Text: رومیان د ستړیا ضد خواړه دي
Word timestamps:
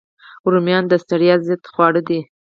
رومیان 0.51 0.83
د 0.87 0.93
ستړیا 1.03 1.35
ضد 1.47 1.61
خواړه 1.73 2.01
دي 2.07 2.19